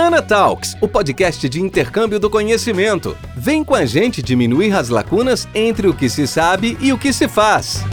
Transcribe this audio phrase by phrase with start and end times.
[0.00, 3.14] Ana Talks, o podcast de intercâmbio do conhecimento.
[3.36, 7.12] Vem com a gente diminuir as lacunas entre o que se sabe e o que
[7.12, 7.84] se faz.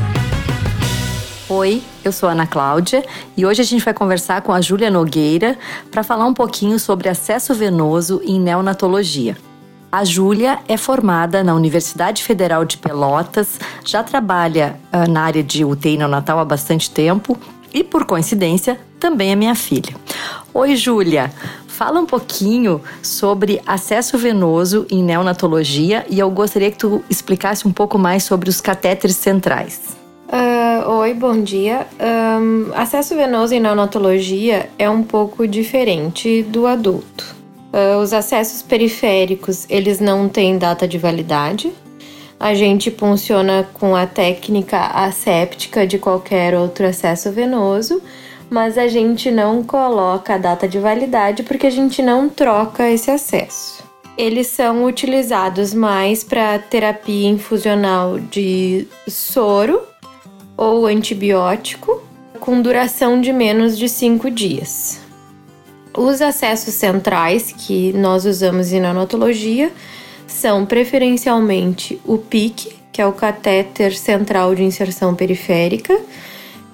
[1.50, 3.04] Oi, eu sou Ana Cláudia
[3.36, 5.58] e hoje a gente vai conversar com a Júlia Nogueira
[5.92, 9.36] para falar um pouquinho sobre acesso venoso em neonatologia.
[9.92, 15.66] A Júlia é formada na Universidade Federal de Pelotas, já trabalha uh, na área de
[15.66, 17.38] UTI neonatal há bastante tempo
[17.74, 19.94] e, por coincidência, também é minha filha.
[20.54, 21.32] Oi, Júlia.
[21.78, 27.72] Fala um pouquinho sobre acesso venoso em neonatologia e eu gostaria que tu explicasse um
[27.72, 29.96] pouco mais sobre os catéteres centrais.
[30.28, 31.86] Uh, oi, bom dia.
[32.02, 37.36] Um, acesso venoso em neonatologia é um pouco diferente do adulto.
[37.72, 41.72] Uh, os acessos periféricos, eles não têm data de validade.
[42.40, 48.02] A gente funciona com a técnica asséptica de qualquer outro acesso venoso,
[48.50, 53.12] mas a gente não coloca a data de validade porque a gente não troca esse
[53.12, 53.84] acesso.
[54.18, 59.82] Eles são utilizados mais para terapia infusional de soro
[60.56, 62.02] ou antibiótico,
[62.40, 65.00] com duração de menos de 5 dias.
[65.96, 69.72] Os acessos centrais que nós usamos em neonatologia
[70.26, 76.00] são preferencialmente o PIC, que é o catéter central de inserção periférica,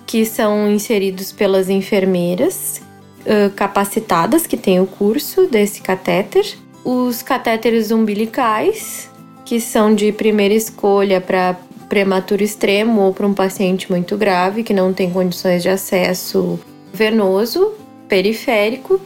[0.06, 2.82] que são inseridos pelas enfermeiras
[3.22, 6.46] uh, capacitadas que têm o curso desse catéter,
[6.84, 9.10] os catéteres umbilicais,
[9.46, 11.56] que são de primeira escolha para
[11.88, 16.60] prematuro extremo ou para um paciente muito grave que não tem condições de acesso
[16.92, 17.74] venoso
[18.08, 19.00] periférico,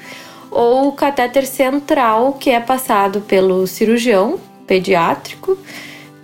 [0.49, 5.57] ou o catéter central, que é passado pelo cirurgião pediátrico,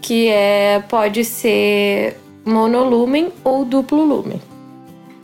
[0.01, 4.41] que é, pode ser monolumen ou duplo lumen.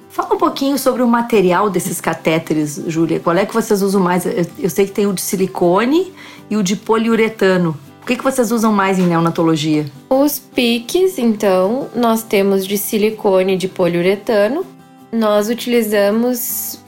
[0.10, 3.20] Fala um pouquinho sobre o material desses catéteres, Júlia.
[3.20, 4.26] Qual é que vocês usam mais?
[4.58, 6.12] Eu sei que tem o de silicone
[6.50, 7.78] e o de poliuretano.
[8.02, 9.86] O que, que vocês usam mais em neonatologia?
[10.10, 14.66] Os piques, então, nós temos de silicone e de poliuretano.
[15.12, 16.80] Nós utilizamos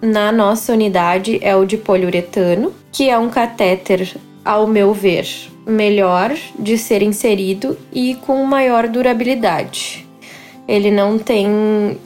[0.00, 5.26] na nossa unidade é o de poliuretano, que é um catéter, ao meu ver,
[5.66, 10.06] melhor de ser inserido e com maior durabilidade.
[10.68, 11.98] Ele não tem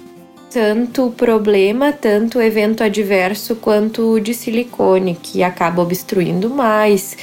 [0.55, 7.17] tanto problema, tanto evento adverso quanto o de silicone, que acaba obstruindo mais,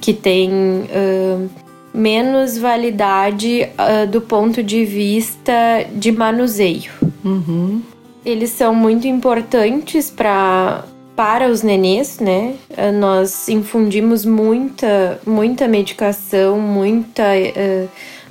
[0.00, 1.50] que tem uh,
[1.92, 5.52] menos validade uh, do ponto de vista
[5.92, 6.92] de manuseio.
[7.24, 7.82] Uhum.
[8.24, 10.84] Eles são muito importantes para
[11.16, 12.56] para os nenês, né?
[13.00, 17.22] Nós infundimos muita, muita medicação, muita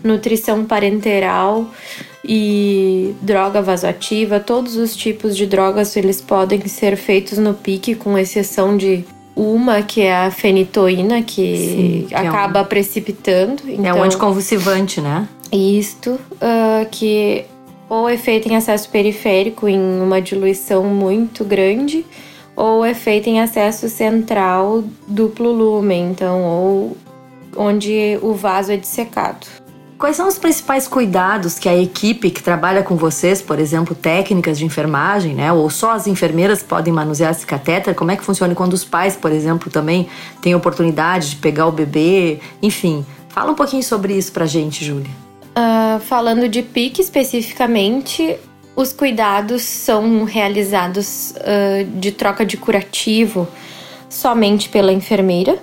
[0.03, 1.67] nutrição parenteral
[2.27, 8.17] e droga vasoativa, todos os tipos de drogas eles podem ser feitos no pique, com
[8.17, 9.05] exceção de
[9.35, 12.65] uma que é a fenitoína, que, Sim, que acaba é um...
[12.65, 13.63] precipitando.
[13.65, 15.27] Então, é um então anticonvulsivante, né?
[15.51, 17.45] Isto, uh, que
[17.87, 22.03] ou é feito em acesso periférico em uma diluição muito grande,
[22.55, 26.97] ou é feito em acesso central duplo lumen, então, ou
[27.55, 29.45] onde o vaso é dissecado.
[30.05, 34.55] Quais são os principais cuidados que a equipe que trabalha com vocês, por exemplo, técnicas
[34.55, 37.95] de enfermagem, né, ou só as enfermeiras podem manusear esse catéter?
[37.95, 40.07] Como é que funciona quando os pais, por exemplo, também
[40.43, 42.39] têm oportunidade de pegar o bebê?
[42.61, 45.09] Enfim, fala um pouquinho sobre isso pra gente, Júlia.
[45.57, 48.37] Uh, falando de PIC especificamente,
[48.75, 53.47] os cuidados são realizados uh, de troca de curativo
[54.07, 55.57] somente pela enfermeira,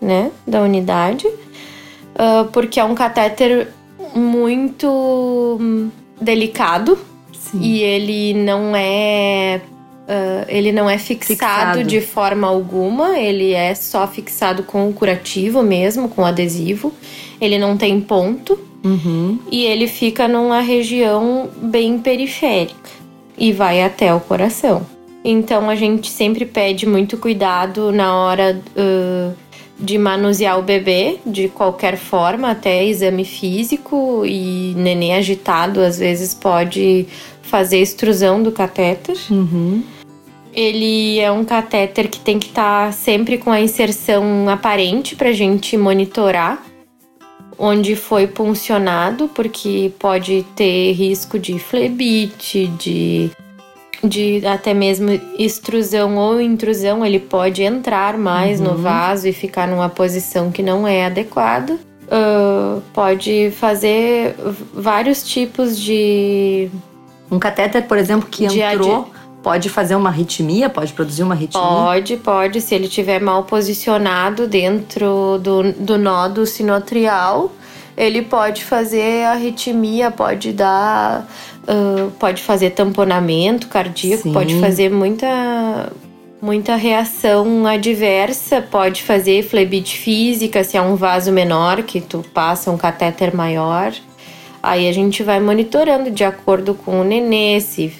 [0.00, 3.74] né, da unidade, uh, porque é um catéter
[4.14, 6.98] muito hum, delicado
[7.32, 7.60] Sim.
[7.60, 9.60] e ele não é
[10.08, 14.92] uh, ele não é fixado, fixado, de forma alguma, ele é só fixado com o
[14.92, 16.92] curativo mesmo, com adesivo.
[17.40, 19.38] Ele não tem ponto uhum.
[19.50, 22.90] e ele fica numa região bem periférica
[23.36, 24.84] e vai até o coração.
[25.24, 29.36] Então a gente sempre pede muito cuidado na hora uh,
[29.78, 36.34] de manusear o bebê de qualquer forma, até exame físico e neném agitado às vezes
[36.34, 37.06] pode
[37.42, 39.16] fazer extrusão do catéter.
[39.30, 39.82] Uhum.
[40.52, 45.28] Ele é um catéter que tem que estar tá sempre com a inserção aparente para
[45.28, 46.62] a gente monitorar
[47.58, 53.30] onde foi puncionado, porque pode ter risco de flebite, de
[54.02, 58.68] de até mesmo extrusão ou intrusão, ele pode entrar mais uhum.
[58.68, 61.74] no vaso e ficar numa posição que não é adequada.
[62.04, 64.34] Uh, pode fazer
[64.72, 66.70] vários tipos de.
[67.30, 69.10] Um catéter, por exemplo, que entrou
[69.42, 71.62] pode fazer uma arritmia, pode produzir uma arritmia?
[71.62, 72.60] Pode, pode.
[72.60, 77.52] Se ele estiver mal posicionado dentro do, do nódo sinotrial,
[77.96, 81.26] ele pode fazer arritmia, pode dar.
[81.68, 84.32] Uh, pode fazer tamponamento cardíaco, Sim.
[84.32, 85.92] pode fazer muita
[86.40, 92.70] muita reação adversa, pode fazer flebite física, se é um vaso menor que tu passa
[92.70, 93.92] um catéter maior.
[94.62, 97.92] Aí a gente vai monitorando de acordo com o nenê, se,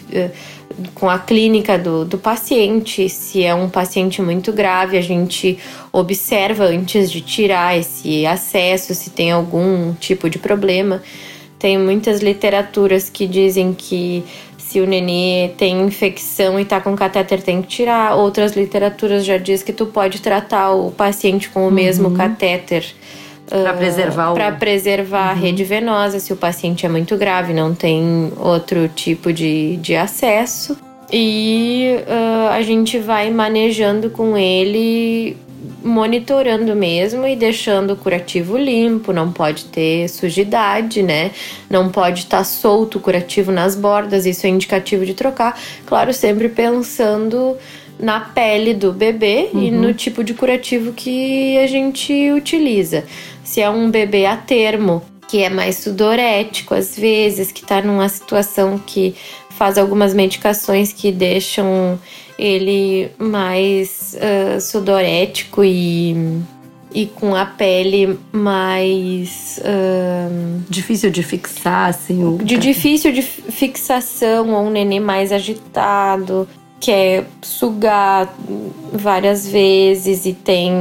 [0.94, 3.08] com a clínica do, do paciente.
[3.08, 5.58] Se é um paciente muito grave, a gente
[5.92, 11.02] observa antes de tirar esse acesso, se tem algum tipo de problema.
[11.58, 14.25] Tem muitas literaturas que dizem que
[14.69, 18.14] se o nenê tem infecção e tá com catéter, tem que tirar.
[18.14, 21.70] Outras literaturas já diz que tu pode tratar o paciente com o uhum.
[21.70, 22.84] mesmo catéter.
[23.49, 24.58] Para uh, preservar, o...
[24.58, 25.31] preservar uhum.
[25.31, 29.96] a rede venosa, se o paciente é muito grave, não tem outro tipo de, de
[29.96, 30.76] acesso.
[31.11, 35.34] E uh, a gente vai manejando com ele
[35.82, 41.30] monitorando mesmo e deixando o curativo limpo, não pode ter sujidade, né?
[41.68, 45.58] Não pode estar tá solto o curativo nas bordas, isso é indicativo de trocar.
[45.86, 47.56] Claro, sempre pensando
[47.98, 49.62] na pele do bebê uhum.
[49.62, 53.04] e no tipo de curativo que a gente utiliza.
[53.42, 58.08] Se é um bebê a termo, que é mais sudorético às vezes, que está numa
[58.08, 59.14] situação que
[59.50, 61.98] faz algumas medicações que deixam
[62.38, 66.40] ele mais uh, sudorético e,
[66.94, 69.58] e com a pele mais.
[69.58, 72.25] Uh, difícil de fixar, assim.
[72.25, 72.38] O...
[72.38, 76.48] De difícil de fixação, ou um neném mais agitado,
[76.80, 78.34] quer sugar
[78.92, 80.72] várias vezes e tem.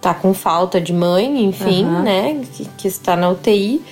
[0.00, 2.02] tá com falta de mãe, enfim, uhum.
[2.02, 2.40] né?
[2.52, 3.82] Que, que está na UTI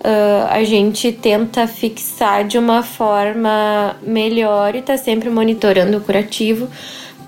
[0.00, 6.68] uh, a gente tenta fixar de uma forma melhor e tá sempre monitorando o curativo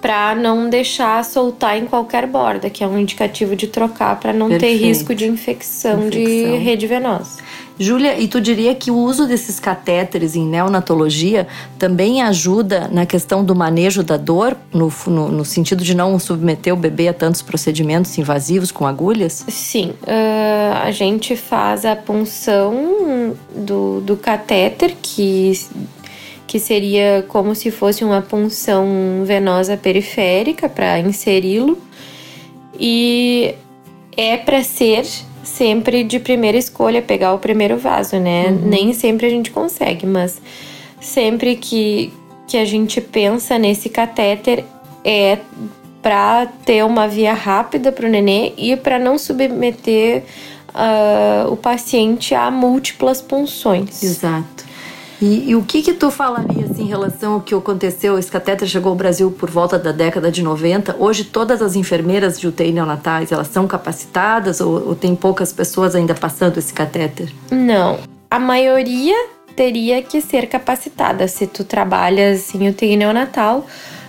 [0.00, 4.48] para não deixar soltar em qualquer borda, que é um indicativo de trocar para não
[4.48, 4.80] Perfeito.
[4.80, 7.38] ter risco de infecção, infecção, de rede venosa.
[7.78, 11.46] Júlia, e tu diria que o uso desses catéteres em neonatologia
[11.78, 16.72] também ajuda na questão do manejo da dor, no, no, no sentido de não submeter
[16.72, 19.44] o bebê a tantos procedimentos invasivos com agulhas?
[19.48, 25.52] Sim, uh, a gente faz a punção do, do catéter, que
[26.44, 31.78] que seria como se fosse uma punção venosa periférica para inseri-lo.
[32.78, 33.54] E
[34.14, 35.06] é para ser
[35.42, 38.46] sempre de primeira escolha pegar o primeiro vaso, né?
[38.46, 38.68] Uhum.
[38.68, 40.40] Nem sempre a gente consegue, mas
[41.00, 42.12] sempre que,
[42.46, 44.64] que a gente pensa nesse catéter
[45.04, 45.38] é
[46.00, 50.24] para ter uma via rápida para o nenê e para não submeter
[50.74, 54.02] uh, o paciente a múltiplas punções.
[54.02, 54.71] Exato.
[55.22, 58.18] E, e, o que que tu falaria assim, em relação ao que aconteceu?
[58.18, 60.96] Esse catéter chegou ao Brasil por volta da década de 90.
[60.98, 65.94] Hoje todas as enfermeiras de UTI neonatais, elas são capacitadas ou, ou tem poucas pessoas
[65.94, 67.32] ainda passando esse catéter?
[67.52, 68.00] Não.
[68.28, 69.14] A maioria
[69.54, 71.28] teria que ser capacitada.
[71.28, 73.64] Se tu trabalhas em UTI neonatal,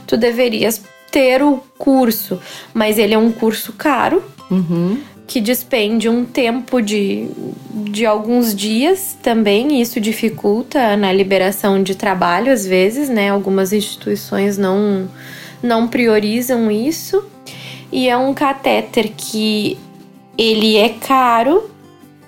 [0.08, 0.82] tu deverias
[1.12, 2.40] ter o curso,
[2.74, 4.24] mas ele é um curso caro.
[4.50, 4.98] Uhum
[5.34, 7.28] que despende um tempo de,
[7.74, 13.32] de alguns dias também, isso dificulta na liberação de trabalho às vezes, né?
[13.32, 15.10] Algumas instituições não,
[15.64, 17.26] não priorizam isso.
[17.92, 19.76] E é um catéter que
[20.38, 21.68] ele é caro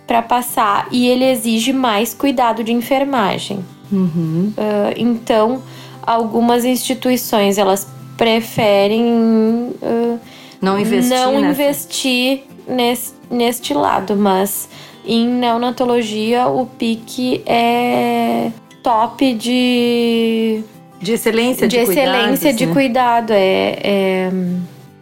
[0.07, 3.63] para passar e ele exige mais cuidado de enfermagem.
[3.91, 4.51] Uhum.
[4.57, 5.61] Uh, então,
[6.01, 10.19] algumas instituições elas preferem uh,
[10.59, 14.69] não investir, não investir nesse, neste lado, mas
[15.05, 20.63] em neonatologia o pique é top de
[21.01, 22.73] de excelência de, de excelência cuidados, de né?
[22.73, 24.31] cuidado é, é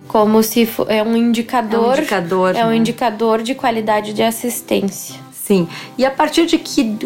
[0.07, 2.75] como se for, é um indicador é um indicador, é um né?
[2.75, 5.67] indicador de qualidade de assistência Sim.
[5.97, 6.97] E a partir de que,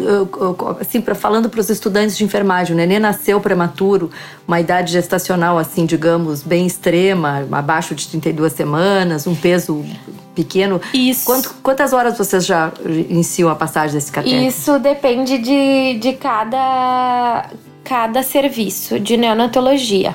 [0.80, 4.12] assim, pra, falando para os estudantes de enfermagem, o nenê nasceu prematuro,
[4.46, 9.84] uma idade gestacional, assim, digamos, bem extrema, abaixo de 32 semanas, um peso
[10.36, 10.80] pequeno.
[10.94, 11.26] Isso.
[11.26, 14.44] Quanto, quantas horas vocês já iniciam a passagem desse catéter?
[14.44, 17.50] Isso depende de, de cada,
[17.88, 20.14] cada serviço de neonatologia.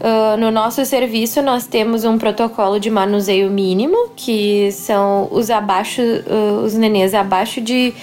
[0.00, 6.02] Uh, no nosso serviço, nós temos um protocolo de manuseio mínimo, que são os abaixo,
[6.02, 7.94] uh, os nenês abaixo de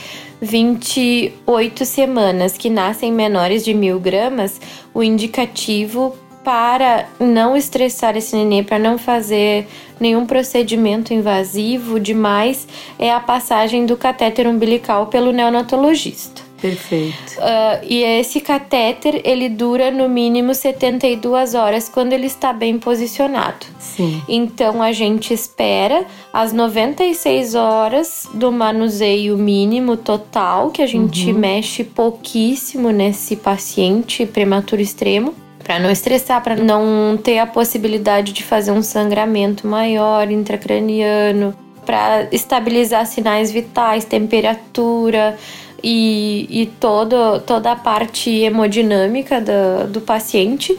[0.41, 4.61] 28 semanas que nascem menores de mil gramas,
[4.93, 9.67] o indicativo para não estressar esse nenê, para não fazer
[9.99, 12.65] nenhum procedimento invasivo demais,
[12.97, 16.50] é a passagem do catéter umbilical pelo neonatologista.
[16.61, 17.33] Perfeito.
[17.39, 23.65] Uh, e esse catéter, ele dura no mínimo 72 horas quando ele está bem posicionado.
[23.79, 24.21] Sim.
[24.29, 31.39] Então a gente espera as 96 horas do manuseio mínimo total, que a gente uhum.
[31.39, 38.43] mexe pouquíssimo nesse paciente prematuro extremo para não estressar, para não ter a possibilidade de
[38.43, 45.37] fazer um sangramento maior intracraniano, para estabilizar sinais vitais, temperatura
[45.83, 50.77] e, e todo, toda a parte hemodinâmica do, do paciente.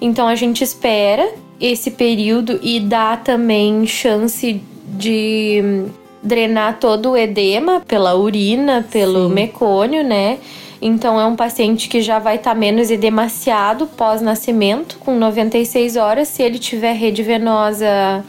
[0.00, 5.86] Então a gente espera esse período e dá também chance de
[6.22, 9.34] drenar todo o edema pela urina, pelo Sim.
[9.34, 10.38] mecônio, né?
[10.80, 16.28] Então é um paciente que já vai estar tá menos edemaciado pós-nascimento, com 96 horas.
[16.28, 18.22] Se ele tiver rede venosa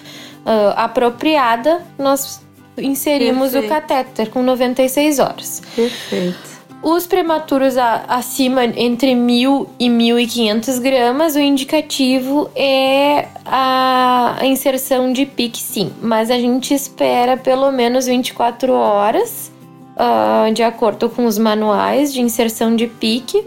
[0.45, 2.44] uh, apropriada, nós
[2.77, 3.65] inserimos Perfeito.
[3.65, 5.61] o catéter com 96 horas.
[5.75, 6.55] Perfeito.
[6.83, 15.11] Os prematuros a, acima entre 1.000 e 1.500 gramas, o indicativo é a, a inserção
[15.11, 15.91] de PIC, sim.
[15.99, 19.51] Mas a gente espera pelo menos 24 horas
[19.95, 23.43] uh, de acordo com os manuais de inserção de pique,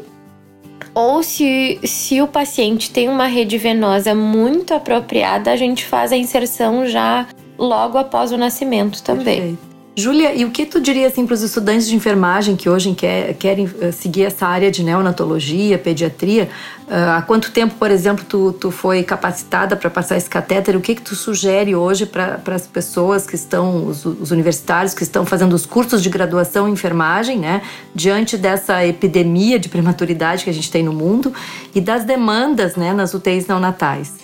[0.95, 6.17] ou se, se o paciente tem uma rede venosa muito apropriada, a gente faz a
[6.17, 7.25] inserção já
[7.59, 9.25] logo após o nascimento também.
[9.25, 9.69] Perfeito.
[9.99, 13.35] Júlia, e o que tu diria assim para os estudantes de enfermagem que hoje quer,
[13.35, 16.49] querem eh, seguir essa área de neonatologia, pediatria?
[16.87, 20.77] Uh, há quanto tempo, por exemplo, tu, tu foi capacitada para passar esse catéter?
[20.77, 25.03] O que, que tu sugere hoje para as pessoas que estão, os, os, universitários que
[25.03, 27.61] estão fazendo os cursos de graduação em enfermagem, né?
[27.93, 31.35] Diante dessa epidemia de prematuridade que a gente tem no mundo
[31.75, 34.15] e das demandas né, nas UTIs neonatais?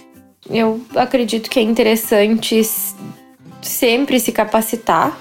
[0.49, 2.55] Eu acredito que é interessante
[3.65, 5.19] sempre se capacitar,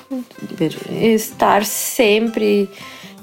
[1.01, 2.69] estar sempre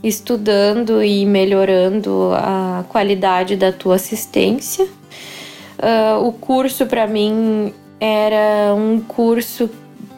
[0.03, 4.85] estudando e melhorando a qualidade da tua assistência.
[5.79, 9.69] Uh, o curso para mim era um curso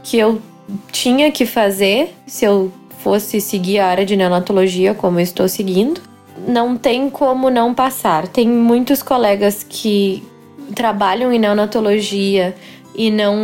[0.03, 0.41] que eu
[0.91, 6.01] tinha que fazer se eu fosse seguir a área de neonatologia como eu estou seguindo.
[6.47, 8.29] Não tem como não passar.
[8.29, 10.23] Tem muitos colegas que
[10.75, 12.55] trabalham em neonatologia
[12.95, 13.37] e não,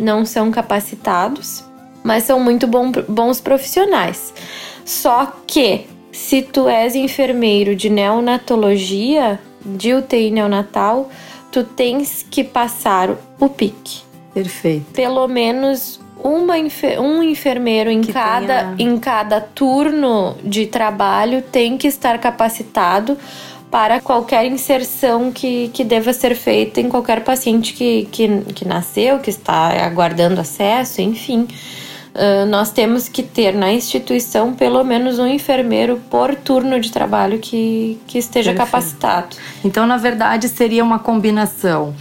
[0.00, 1.64] não são capacitados,
[2.02, 4.32] mas são muito bom, bons profissionais.
[4.84, 11.08] Só que se tu és enfermeiro de neonatologia, de UTI neonatal,
[11.50, 14.02] tu tens que passar o PIC.
[14.34, 14.92] Perfeito.
[14.92, 16.54] Pelo menos uma,
[17.00, 18.90] um enfermeiro em cada, tenha...
[18.90, 23.18] em cada turno de trabalho tem que estar capacitado
[23.72, 29.18] para qualquer inserção que, que deva ser feita em qualquer paciente que, que, que nasceu,
[29.18, 31.48] que está aguardando acesso, enfim.
[32.14, 37.38] Uh, nós temos que ter na instituição pelo menos um enfermeiro por turno de trabalho
[37.38, 38.70] que, que esteja Perfeito.
[38.70, 39.36] capacitado.
[39.64, 41.94] Então, na verdade, seria uma combinação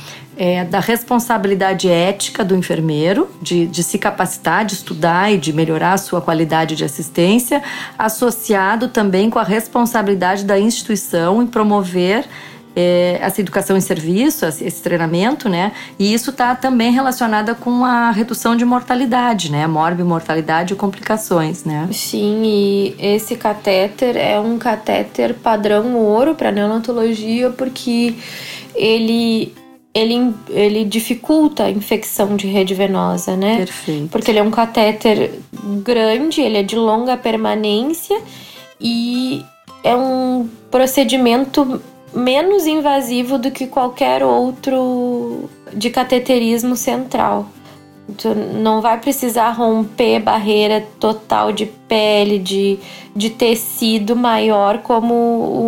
[0.43, 5.93] é, da responsabilidade ética do enfermeiro, de, de se capacitar, de estudar e de melhorar
[5.93, 7.61] a sua qualidade de assistência,
[7.95, 12.25] associado também com a responsabilidade da instituição em promover
[12.75, 15.73] é, essa educação em serviço, esse treinamento, né?
[15.99, 19.67] E isso está também relacionado com a redução de mortalidade, né?
[19.67, 21.87] Morbimortalidade e complicações, né?
[21.91, 28.15] Sim, e esse catéter é um catéter padrão ouro para neonatologia porque
[28.73, 29.53] ele
[29.93, 33.57] ele, ele dificulta a infecção de rede venosa, né?
[33.57, 34.09] Perfeito.
[34.09, 35.39] Porque ele é um catéter
[35.83, 38.19] grande, ele é de longa permanência
[38.79, 39.43] e
[39.83, 41.81] é um procedimento
[42.13, 47.47] menos invasivo do que qualquer outro de cateterismo central.
[48.17, 52.79] Tu não vai precisar romper barreira total de pele, de,
[53.15, 55.13] de tecido maior, como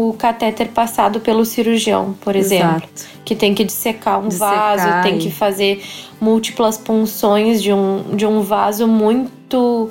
[0.09, 2.83] o catéter passado pelo cirurgião, por exemplo.
[2.93, 3.13] Exato.
[3.25, 5.83] Que tem que dissecar um dissecar vaso, tem que fazer
[6.19, 9.89] múltiplas punções de um, de um vaso muito.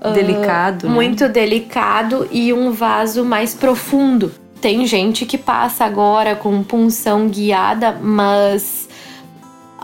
[0.00, 0.86] Ah, delicado.
[0.86, 4.32] Uh, muito delicado e um vaso mais profundo.
[4.60, 8.88] Tem gente que passa agora com punção guiada, mas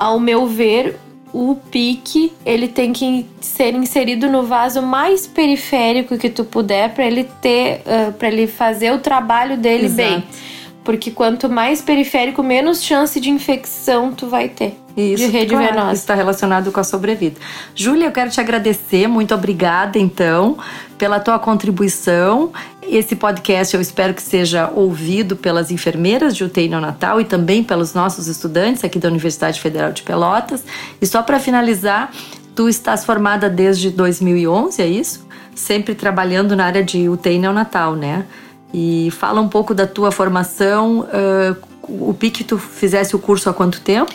[0.01, 0.99] ao meu ver,
[1.33, 7.07] o pique ele tem que ser inserido no vaso mais periférico que tu puder para
[7.07, 9.97] ele ter uh, para ele fazer o trabalho dele Exato.
[9.97, 10.25] bem
[10.83, 15.75] porque quanto mais periférico menos chance de infecção tu vai ter isso, de rede claro,
[15.75, 15.93] venosa.
[15.93, 17.41] Está relacionado com a sobrevida.
[17.75, 20.59] Júlia, eu quero te agradecer, muito obrigada então
[20.99, 22.53] pela tua contribuição.
[22.83, 27.95] Esse podcast eu espero que seja ouvido pelas enfermeiras de UTI neonatal e também pelos
[27.95, 30.65] nossos estudantes aqui da Universidade Federal de Pelotas.
[31.01, 32.11] E só para finalizar,
[32.55, 35.27] tu estás formada desde 2011, é isso?
[35.55, 38.27] Sempre trabalhando na área de UTI neonatal, né?
[38.73, 41.01] E fala um pouco da tua formação.
[41.01, 41.57] Uh,
[41.89, 44.13] o PIC, tu fizesse o curso há quanto tempo?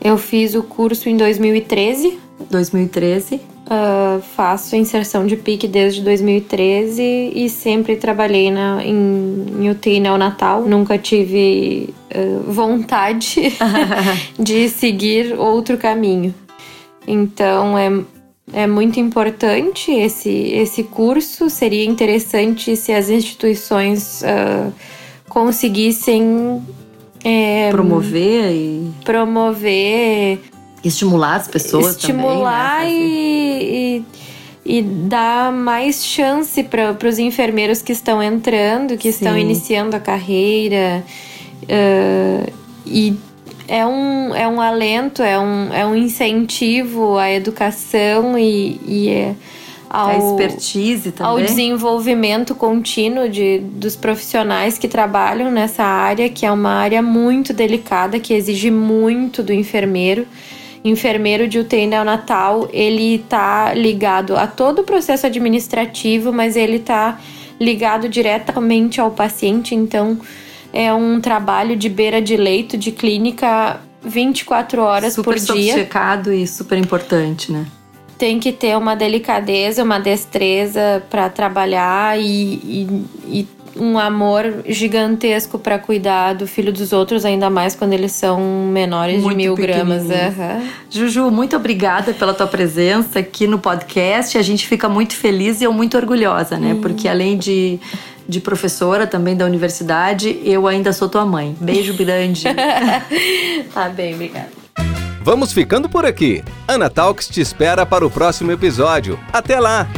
[0.00, 2.18] Eu fiz o curso em 2013.
[2.50, 3.40] 2013.
[3.66, 10.62] Uh, faço inserção de PIC desde 2013 e sempre trabalhei na, em, em UTI neonatal.
[10.62, 13.52] Nunca tive uh, vontade
[14.38, 16.32] de seguir outro caminho.
[17.08, 17.90] Então é,
[18.52, 21.50] é muito importante esse, esse curso.
[21.50, 24.72] Seria interessante se as instituições uh,
[25.28, 26.62] conseguissem
[27.28, 30.38] é, promover e promover
[30.84, 33.02] estimular as pessoas estimular também, né?
[33.02, 34.04] e,
[34.64, 39.24] e, e, dar mais chance para os enfermeiros que estão entrando que Sim.
[39.24, 41.04] estão iniciando a carreira
[41.64, 42.52] uh,
[42.86, 43.16] e
[43.66, 49.34] é um, é um alento, é um, é um incentivo à educação e, e é
[49.88, 51.32] ao, a expertise também.
[51.32, 57.52] ao desenvolvimento contínuo de, dos profissionais que trabalham nessa área, que é uma área muito
[57.52, 60.26] delicada, que exige muito do enfermeiro.
[60.84, 67.18] Enfermeiro de UTI neonatal, ele está ligado a todo o processo administrativo, mas ele está
[67.58, 70.20] ligado diretamente ao paciente, então
[70.72, 75.46] é um trabalho de beira de leito, de clínica 24 horas super por dia.
[75.46, 77.66] Super sofisticado e super importante, né?
[78.18, 85.58] Tem que ter uma delicadeza, uma destreza para trabalhar e, e, e, um amor gigantesco
[85.58, 88.40] para cuidar do filho dos outros, ainda mais quando eles são
[88.72, 90.04] menores muito de mil gramas.
[90.04, 90.68] Uhum.
[90.88, 94.38] Juju, muito obrigada pela tua presença aqui no podcast.
[94.38, 96.72] A gente fica muito feliz e eu muito orgulhosa, né?
[96.72, 96.80] Uhum.
[96.80, 97.78] Porque além de
[98.28, 101.56] de professora também da universidade, eu ainda sou tua mãe.
[101.60, 102.44] Beijo grande.
[103.72, 104.55] tá bem, obrigada.
[105.26, 106.40] Vamos ficando por aqui.
[106.68, 109.18] Ana Talks te espera para o próximo episódio.
[109.32, 109.88] Até lá!